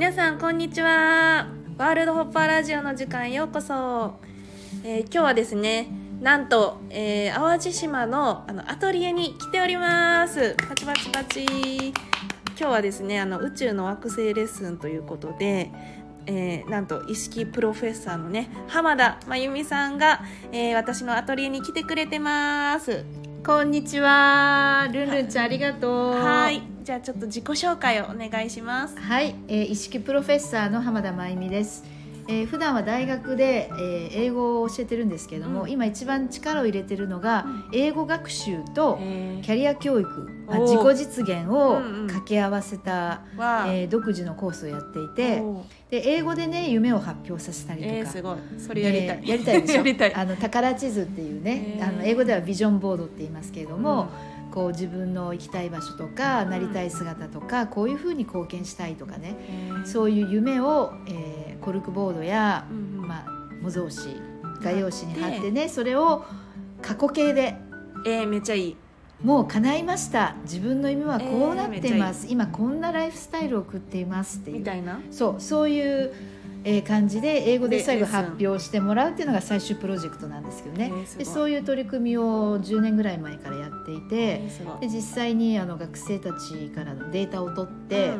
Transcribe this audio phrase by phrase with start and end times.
[0.00, 1.46] 皆さんこんにちは。
[1.76, 4.14] ワールドホッパーラジオの時間へようこそ。
[4.82, 5.90] えー今日はですね、
[6.22, 10.56] なんと、えー淡路島のあのアトリエに来ております。
[10.66, 11.44] パチパチパチ。
[11.88, 11.92] 今
[12.56, 15.70] 日はですね、あの宇宙の惑星レッスンということで、
[16.24, 23.04] えーなんと意識プロフェッサーのね浜田真由美さんが、えー私のアトリエに来てくれてます。
[23.44, 26.10] こんにちは、ルンルンちゃんありがとう。
[26.10, 28.98] はい、じゃあちょっと自己紹介をお願いします。
[28.98, 31.82] はい、えー、意識プロフェッサーの浜田真由美です。
[32.28, 35.70] えー、普段は大学で、えー英語を教えてるんですけども、うん。
[35.70, 39.42] 今一番力を入れてるのが、英語学習とえー。
[39.42, 40.08] キャリア教育、
[40.46, 42.06] まあ自己実現をうんうん。
[42.06, 45.42] 掛け合わせた、は、えー独自のコースをやっていて
[45.90, 48.36] で英語でね夢を発表させたりとか、えー、すごい。
[48.58, 49.76] それやりたい、でやりたいでしょ？
[49.78, 50.14] やりたい。
[50.14, 54.08] あの宝地図っていうね、あの英語ではビジョンボードって言いますけれども、
[54.52, 59.86] こう自分の行きたい場所とかなりたい姿とか、こういうふうに貢献したいとかね、えー。
[59.86, 61.29] そういう夢を、えー
[61.60, 63.08] コルクボードや、うんうん。
[63.08, 63.26] まあ、
[63.62, 64.20] 模造紙
[64.62, 66.24] 画用紙に貼ってねそれを
[66.82, 67.56] 過去形で。
[68.06, 68.76] えー、めっちゃいい。
[69.22, 70.34] もう叶いました。
[70.44, 74.58] 自分の夢はこうなっています、えー今こんなライフスタイルを送っていますっていう。
[74.60, 75.00] みたいな？
[75.10, 76.14] そうそういう、
[76.64, 84.42] えー感じで英語でで最後発表してもらうっていうのが最終プロジェクトなんですけどね、でそういう取り組みを10年ぐらい前からやっていて、
[84.80, 88.12] で実際にあの学生たちからのデータを取って、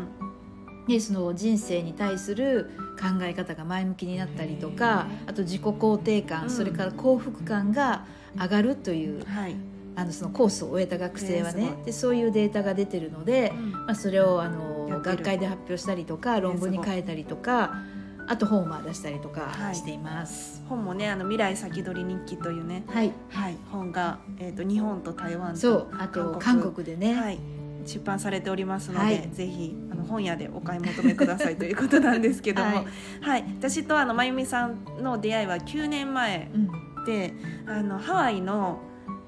[0.89, 2.71] でその人生に対する
[3.01, 6.51] 考え方が前向きになったりとかあと自己肯定感、うん。
[6.51, 8.05] それから幸福感が
[8.37, 9.57] 上がるといううんはい、
[9.97, 13.53] あのそのコースを終えた学生はねでそういうデータが出てるので、
[13.87, 17.75] まあ、それをあの学会で発表したりとか論文に書いたりとか
[18.27, 19.75] あと本を出したりとかはい。
[19.75, 20.63] しています。
[20.69, 23.57] 本もねあの未来先取り日記というねはい、はい。
[23.73, 25.89] 本が、えー、と日本と台湾とそう。
[25.99, 27.39] あと韓国でね、はい、
[27.85, 29.31] 出版されておりますので、はい。
[29.33, 32.85] ぜひあの本屋でお買い求めくださいということなんですけども、は
[33.23, 33.41] はい。
[33.41, 37.05] い私とあのまゆみさんの出会いは9年前うん。
[37.05, 37.35] で
[37.67, 38.81] あのハワイの、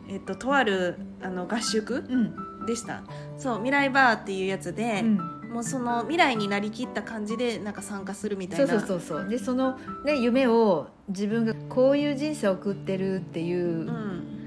[0.09, 2.67] えっと、とあるあの合宿うん。
[2.67, 3.03] でした。
[3.39, 5.17] そう未来バーっていうやつで、うん。
[5.53, 8.67] もうその未来になりきった感じでなんか参加するみたいな。
[8.67, 9.29] そうそうそうそう。
[9.29, 14.42] でその、ね、夢を自分がこういう人生を送ってるっていううん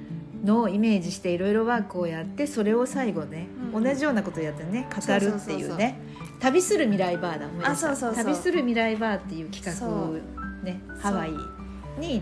[0.45, 5.99] のをイメージしていろいろワークをやってそれを最後ね、うん同じようなことやってね語るっていうね。
[6.39, 7.71] 旅する未来バーだ思い出した。
[7.71, 8.23] あそうそうそう。
[8.23, 10.17] 旅する未来バーっていう企画そを
[10.63, 11.31] ねハワイ
[11.99, 12.21] に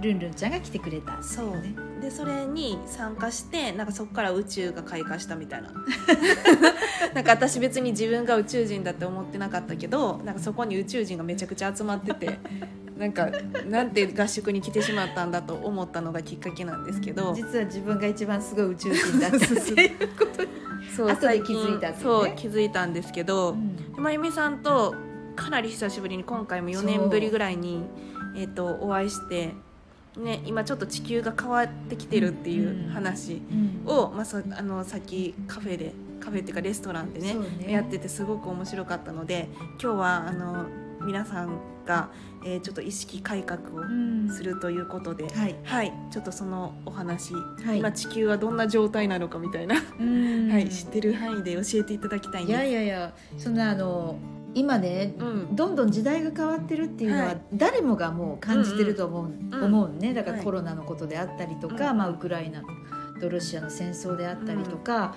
[0.00, 1.50] ルンルンちゃんが来てくれたっていそう。
[1.50, 5.72] ねでそれに参加してなんかそこから宇宙が開花したみたいな。
[7.14, 12.38] なんか私別に自分が宇宙人だって思ってなかったけどなんかそこに宇宙人がめちゃくちゃ集まってて
[12.98, 13.30] なんか
[13.66, 17.32] なんて合宿に来てしまったんだと思ったのがきっかけなんですけど。
[17.32, 20.48] 実は自分が一番すごい宇宙人だったっていうことに、
[20.96, 21.96] そう後で気づいたね。
[22.02, 24.02] そう気づいたんですけど、うん。
[24.02, 24.96] まゆみさんと
[25.36, 27.84] かなり久しぶりに今回も4年ぶりぐらいに、
[28.34, 29.54] えー、とお会いして、
[30.16, 33.82] ね、今ちょっと地球が変わってきてるっていう話うん。
[33.86, 37.72] を、まあ、そあのさっきカフェでカフェっていうかレストランでねね。
[37.72, 39.48] やっててすごく面白かったので
[39.80, 40.66] 今日はあの
[41.08, 42.10] 皆さんが、
[42.44, 45.56] えーちょっと意識改革をうんするということで、はい。
[45.64, 47.78] はい、ちょっとそのお話、はい。
[47.78, 50.52] 今地球はどんな状態なのかみたいな、うん。
[50.52, 52.60] はい、知ってる範囲で教えていただきたいんです。
[52.60, 54.18] いやいやいやそんなあの
[54.54, 55.56] 今ねうん。
[55.56, 57.40] どんどん時代が変わってるっていうのははい。
[57.54, 60.12] 誰もがもう感じてると思う,、うん思うね。
[60.12, 60.44] だからはい。
[60.44, 61.96] コロナのことであったりとか、うん。
[61.96, 62.62] まあ、ウクライナ
[63.18, 65.14] とロシアの戦争であったりとか、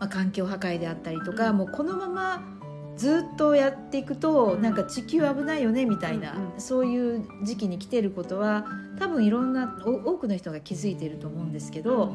[0.00, 1.58] まあ、環境破壊であったりとか、うん。
[1.58, 2.57] もうこのまま
[2.98, 4.62] ずっとやっていくと、うん。
[4.62, 6.60] なんか地球危ないよねみたいな、うんうん。
[6.60, 8.66] そういう時期に来てることは
[8.98, 12.14] 多分いろんなお多くの人が気づいていると思うんですけど、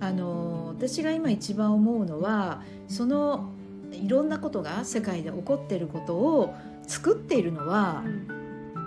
[0.00, 3.50] あの私が今一番思うのはその
[3.92, 6.54] いろんなことが世界で起こっていることを
[6.86, 8.28] 作っているのはうん。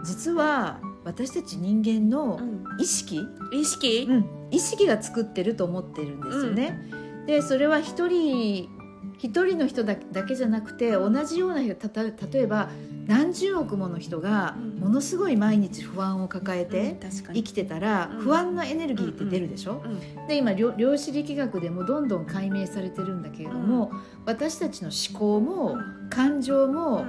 [0.04, 2.82] 実は私たち人間のうん。
[2.82, 4.26] 意識、意識、うん。
[4.52, 6.80] 意識が作ってると思ってるんですよね。
[7.28, 8.70] でそれは一人
[9.20, 12.70] 一人の人だだけじゃなくて同じような人たた例えば
[13.06, 14.80] 何十億もの人がうん。
[14.80, 16.98] ものすごい毎日不安を抱えて
[17.34, 18.22] 生きてたらうん。
[18.22, 20.28] 不安のエネルギーって出るでしょ、うん。
[20.28, 23.92] で今量量子力学でもどんどん解明されてるんだけれども、
[24.26, 25.78] 私たちの思考も
[26.10, 27.06] 感情も、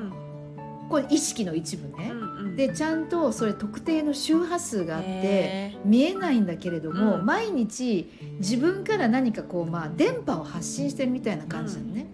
[0.90, 7.24] これ意識の一部ね、うんでちゃんとそれ特定の周波数があってへ見えないんだけれども、うん。
[7.24, 12.06] 毎日自分から何かこう、まあ、電波を発信してるみたいな感じなのね、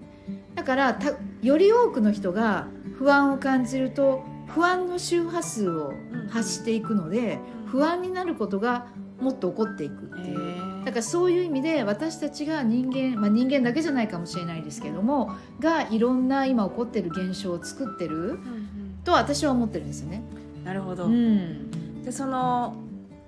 [0.54, 2.68] だからたより多くの人が
[2.98, 5.92] 不安を感じると不安の周波数を
[6.30, 8.86] 発していくので、不安になることが
[9.20, 10.75] もっと起こっていくっていう。
[10.86, 19.00] だからそういう意味で私たちが人間、まあ、人間だけじゃないかもしれないですけどもがいろんな今起こってる現象を作ってるうんうん。
[19.04, 20.22] と私は思ってるんですよね。
[20.64, 22.02] なるほど、うん。
[22.04, 22.76] でその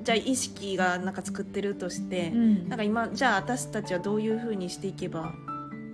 [0.02, 2.68] じゃあ意識がなんか作ってるとして、うん。
[2.68, 5.34] なんか今じゃあ私たちはどういうふうにしていけば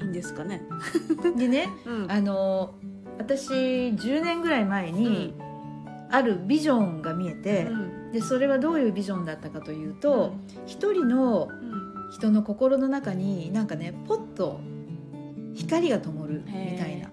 [0.02, 0.60] いいんですかね、
[1.38, 2.12] でね うん。
[2.12, 2.74] あの
[3.16, 5.32] 私10年ぐらい前に、
[6.10, 7.68] あるビジョンが見えて、
[8.14, 10.32] でそれはどういうビジョンだったかというと
[10.66, 11.52] 一、人のう
[11.90, 11.94] ん。
[12.14, 14.60] 人の心の中になんかねポッと
[15.54, 17.10] 光が灯るみたいな。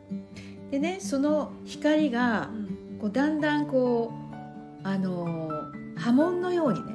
[0.70, 2.50] でねその光が
[3.00, 4.14] こうだんだんこ
[4.84, 5.50] うあの
[5.96, 6.94] 波紋のようにね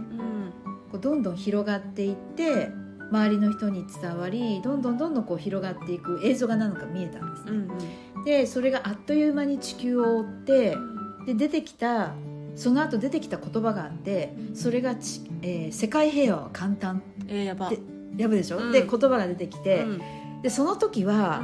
[0.93, 2.70] こうどんどん広がっていって
[3.11, 7.50] 周りの人に伝わりどんどんどんどんこう広がっていく映像が何のか見えたんですね。
[7.50, 7.69] うん
[8.25, 10.76] でそれがあっという間に地球を覆って
[11.26, 12.12] で出てきた
[12.56, 17.70] その後出てきた言葉があってそれがち、えー世界平和は簡単」えー、やば。
[17.70, 17.79] で
[18.17, 18.73] やぶでしょ、うん。
[18.73, 20.00] で言葉が出てきて、うん。
[20.43, 21.43] でその時は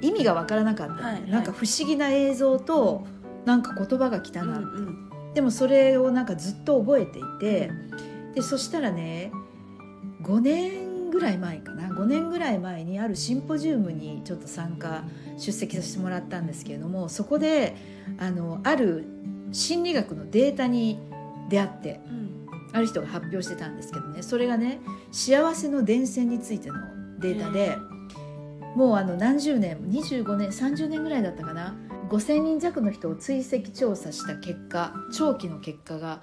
[0.00, 1.30] 意味が分からなかった、はいはい。
[1.30, 3.06] なんか不思議な映像と
[3.44, 5.10] なんか言葉が来たな、うんうん。
[5.34, 7.70] でもそれをなんかずっと覚えていて
[8.34, 9.32] でそしたらね
[10.22, 11.88] 5年ぐらい前かな。
[11.88, 15.04] 5年ぐらい前にあるシンポジウムにちょっと参加
[15.36, 17.76] 出席させてもらったんですけれどもそこで
[18.18, 19.04] あのある
[19.54, 20.98] 心理学のデータに
[21.48, 22.24] 出会ってうん
[22.72, 24.22] ある人が発表してたんですけどね。
[24.22, 24.80] それがね
[25.12, 26.74] 幸せの伝染についての
[27.20, 27.76] データで
[28.74, 31.76] もうあの何十年25年30年ぐらいだったかな。
[32.10, 36.20] 5,000人弱の人を追跡調査した結果長期の結果が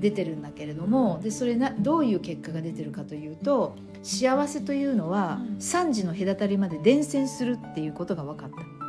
[0.00, 5.56] 出てるんだけれどもでそれなどういう結果が出てるかというと幸せというのはうん。
[5.56, 8.79] 3時の隔たりまで伝染するっていうことが分かった。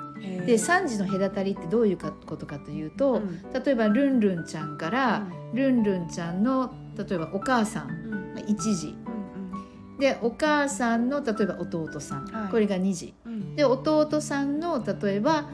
[0.45, 3.41] で3時の隔たりってどういうかことかというと、うん。
[3.53, 8.13] 例えばルンルンちゃんから、ルンルンちゃんの例えばお母さんうん。
[8.13, 8.95] うん1時。
[9.05, 9.21] うん
[9.99, 12.51] でお母さんの例えば弟さん、はい。
[12.51, 13.13] これが2時。
[13.25, 13.55] うん。
[13.55, 15.49] で弟さんの例えば、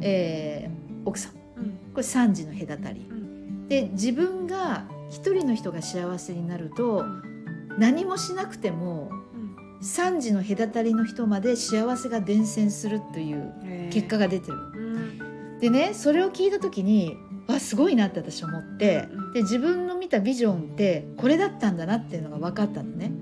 [0.00, 1.32] えー奥さん。
[1.58, 1.70] うん。
[1.92, 3.06] これ3時の隔たり。
[3.10, 3.68] うん。
[3.68, 7.04] で自分が一人の人が幸せになると
[7.78, 9.78] 何もしなくてもうん。
[9.82, 13.52] 3時の隔たりの人まで幸せが伝染するという
[13.90, 14.56] 結果が出てる。
[14.56, 14.60] う
[15.56, 15.58] ん。
[15.60, 17.16] でねそれを聞いた時に
[17.46, 23.12] わすごいなって私思ってうんで自分の見たビジョンってこれだったんだなっていうのが分かったのね。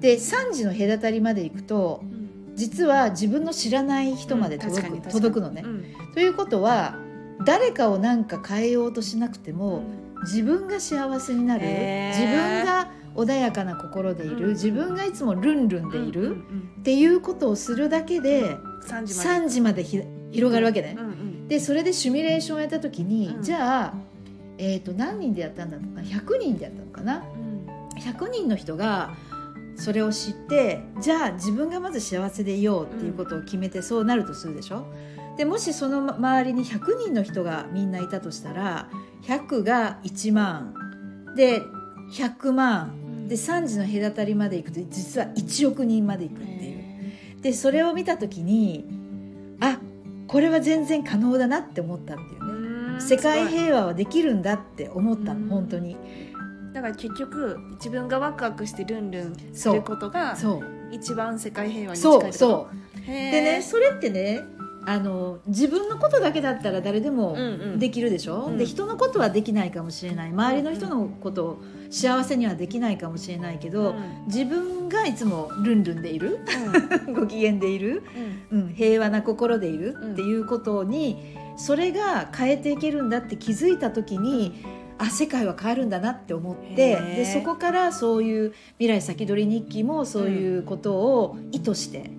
[0.00, 2.54] で3時の隔たりまで行くとうん。
[2.54, 5.22] 実は自分の知らない人までうん届く,、確かに確かに。
[5.22, 5.62] 届くのね。
[5.64, 5.68] う。
[5.68, 5.84] ん。
[6.14, 6.96] ということは
[7.44, 9.82] 誰かを何か変えようとしなくても
[10.24, 12.18] 自分が幸せになるへー。
[12.18, 14.52] 自分が穏やかな心でいる、うん。
[14.54, 18.56] 自分がいつもルンルンでいる、うんうんっていうことをするだけで
[18.86, 19.44] 3時まで。
[19.46, 20.96] 3時までひ広がるわけね。
[20.98, 23.42] うんうんでそれでシミュレーションをやった時に、うん。
[23.42, 23.94] じゃあ、
[24.58, 27.18] えー、と何人でやったんだろうか100人でやったのかな？
[27.18, 27.66] うん。
[28.00, 29.14] 100人の人が
[29.76, 34.86] それを知ってじゃあ自分がまず幸せでいようっていうことを決めてそうなるとするでしょ？
[35.36, 38.88] でもしその周りに100人の人がみんないたとしたら
[39.22, 40.74] 100が1万。
[41.36, 41.62] で
[42.12, 43.28] 100万。
[43.28, 46.58] で3時の隔たりまで行くと実は1億人まで行くっていう。
[46.58, 48.86] へでそれを見た時に
[49.60, 49.80] あ
[50.28, 53.00] これは全然可能だなって思ったっていうね。
[53.00, 55.48] 世界平和はできるんだって思ったうん。
[55.48, 55.96] の本当に
[56.74, 60.36] だから結局自分がワクワクしてルンルンすることが
[60.90, 63.02] 一番世界平和に近いそうそう。
[63.04, 63.12] うで
[63.42, 64.42] ねそれってね
[64.86, 67.42] あの自分のことだけだったら誰でもうんう
[67.76, 67.78] ん。
[67.78, 68.58] できるでしょ、うん。
[68.58, 70.30] で人のことはできないかもしれない。
[70.30, 73.94] 周りの人のことを幸せにはできないかもしれないけど、
[74.26, 76.40] 自分がいつもルンルンでいる？
[77.14, 78.02] ご機嫌でいる、
[78.50, 79.96] うん、平和な心でいる？
[80.12, 84.64] っていうことに、それが変えていけるんだって気づいた時に
[84.98, 92.10] あ世界は変わるんだなって思ってでそこからそういう未来先取り日記もそういうことを意図して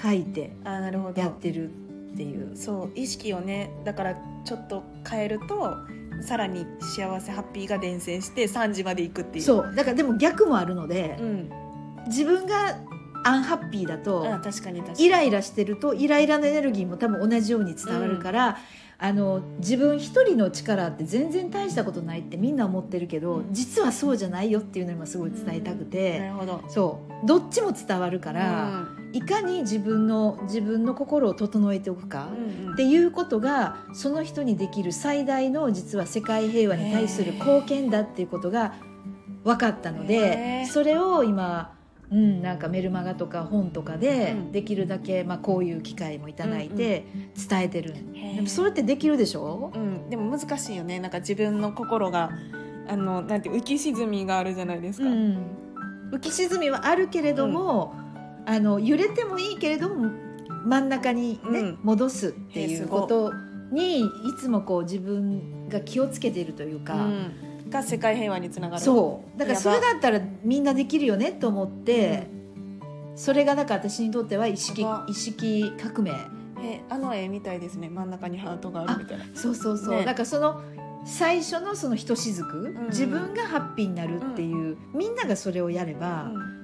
[0.00, 1.20] 書いてーあなるほど。
[1.20, 2.56] やってるっていう。
[2.56, 5.76] そう意識をねだからちょっと変えると
[6.22, 9.44] さらに幸せハッピーが伝染して3時まで行くっていう。
[9.44, 9.74] そう。
[9.74, 11.50] だからでも逆もあるので、うん。
[12.06, 12.78] 自分が
[13.24, 15.06] アンハッピーだとあ確かに確かに。
[15.06, 18.58] イライラしてるとイライラのエネルギーも多分同じように伝わるから、
[19.02, 26.62] あの自分一人の力って全然大したことないってみんな思ってるけど実はそうじゃないよっていうのを今すごい伝えたくて、なるほど。
[26.68, 27.26] そう。
[27.26, 32.72] どっちも伝わるから、いかに自分の自分の心を整えておくか、うんうん。
[32.74, 38.74] っていうことがその人にできる最大の実は世界平和に対する貢献だっていうことが
[39.44, 40.66] 分かったのへでー。
[40.66, 41.79] それを今、
[42.12, 44.52] うん、なんかメルマガとか本とかでうん。
[44.52, 47.04] できるだけ、まあ、こういう機会もいただいて
[47.48, 47.94] 伝えてる、
[48.34, 49.70] でもそれってできるでしょ？
[49.74, 50.98] うん、でも難しいよね。
[50.98, 52.30] なんか自分の心が
[52.88, 57.94] あのなんて浮き沈みがあるじゃないですか、うん、浮き沈みはあるけれども、
[58.44, 60.10] あの揺れてもいいけれども
[60.64, 61.78] 真ん中に、ねうん。
[61.82, 63.32] 戻すっていうこと
[63.72, 64.04] にい
[64.40, 66.94] つもこう自分が気をつけているというか。
[66.94, 68.82] うんが世界平和につながる。
[68.82, 69.38] そう。
[69.38, 72.26] だからそれだったらみんなできるよねと思って、
[73.14, 76.12] それがだから私にとっては意識意識革命。
[76.62, 77.88] えあの絵みたいですね。
[77.88, 79.24] 真ん中にハートがあるみたいな。
[79.34, 80.04] そうそうそう、ね。
[80.04, 80.60] だからその
[81.04, 82.86] 最初のそのひとしずく、ん。
[82.88, 86.60] 自分がハッピーになるっていう、みんながそれをやれば、うん。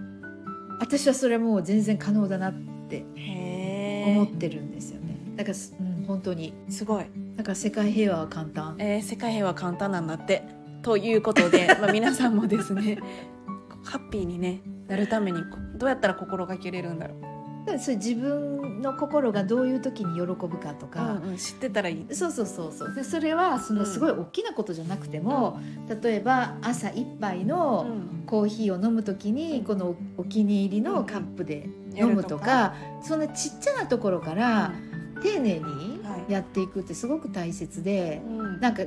[0.79, 2.55] 私はそれはもう全然可能だなっ
[2.89, 5.17] てへ思っえてるんですよね。
[5.37, 6.53] だからす、うん、本当に。
[6.69, 8.77] すごい、だから世界平和は簡単。
[8.79, 10.43] えー世界平和簡単なんだって
[10.87, 13.01] ということで、 まあ、皆さんもですね
[13.83, 17.79] ハッピーにねなるためにこどうやったら心がけれるんだろう。
[17.81, 22.07] それ自分の心がどういう時に喜ぶかとか、うんうん、知ってたらいい。
[22.15, 22.95] そうそうそうそう。
[22.95, 23.87] でそれはそのうん。
[23.87, 25.59] すごい大きなことじゃなくても、
[26.01, 27.89] 例えば朝一杯の
[28.27, 34.73] コーヒーを飲む時にこのお気に入りのカップで飲むとか,、そんなちっちゃなところから
[35.21, 36.33] 丁寧にはい。
[36.33, 38.61] やっていくってすごく大切で、うん。
[38.61, 38.85] なんか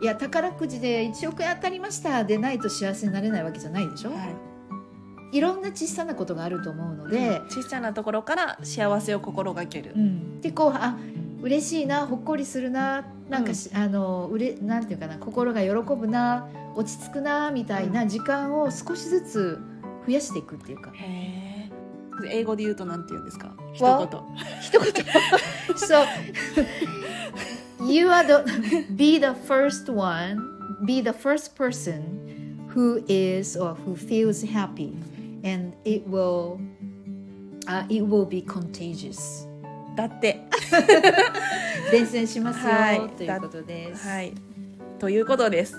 [0.00, 2.24] いや宝くじで1億円当たりました。
[2.24, 4.16] でないと幸せになれないわけじゃないでしょ、は
[5.32, 5.36] い。
[5.36, 10.96] い、ろんな小さなことがあると思うので、小さなところから幸せを心がける、うん、でこうあ
[11.42, 19.58] 嬉しいなほっこりするななんかし、あのうれなんていうかな心が喜ぶな落ち着くなみたいな時間を少しずつ
[20.06, 20.90] 増やしていくっていうか。
[20.94, 21.50] へえ
[22.28, 23.54] 英語で言うとなんて言うんですか？
[23.72, 24.20] 一わ言。
[24.60, 24.92] 一言。
[25.76, 26.04] so
[27.90, 30.38] you are the be the first one
[30.84, 34.96] be the first person who is or who feels happy
[35.42, 36.60] and it will
[37.66, 39.46] uh, it will be contagious.
[39.96, 40.40] だって。
[41.90, 43.08] 伝染しますよ、はい。
[43.10, 44.32] ということです、はい。
[44.98, 45.76] ということです。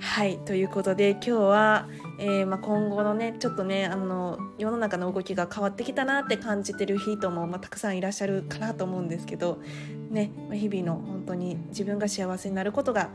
[0.00, 0.38] はい。
[0.38, 9.60] ということで今日は、えーまあ、今後のねちょっとねあの世の中の動きが変わってきたなって感じてる人も、まあ、たくさんいらっしゃるかなと思うんですけど
[10.10, 13.10] ね、まあ日々の本当に自分が幸せになることが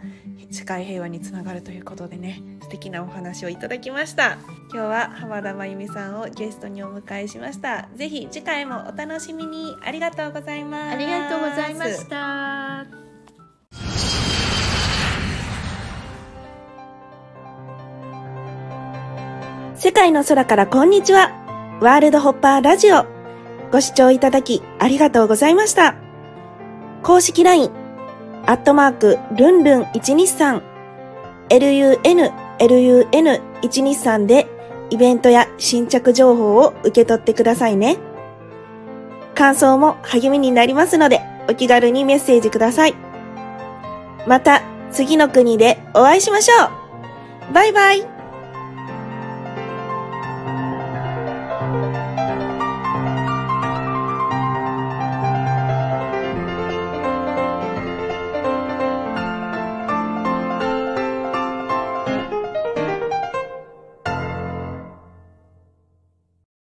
[0.50, 4.38] 世界平和につながるということでね素敵なお話をいただきました
[4.72, 13.06] 今日は浜田真由美さんをゲストにお迎えしましたぜひ次回もお楽しみにありがとうございますありがとうございました
[19.76, 21.32] 世界の空からこんにちは。
[21.82, 23.06] ワールドホッパーラジオ。
[23.72, 26.05] ご視聴いただきありがとうございました。
[27.06, 27.70] 公式 LINE、
[28.48, 30.64] アットマーク、ルンルン123、
[31.50, 32.00] lun、
[32.58, 34.48] lun123 で
[34.90, 37.98] イベントや新着情報を受け取ってくださいね。
[39.36, 42.96] 感想も励みになりますので、お気軽にメッセージください。
[44.26, 46.56] また、次の国でお会いしましょ
[47.52, 48.15] うバイバイ